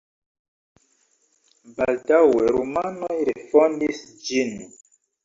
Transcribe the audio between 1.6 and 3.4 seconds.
Baldaŭe rumanoj